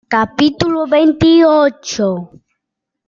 capítulo 0.09 0.87
veintiocho. 0.87 2.07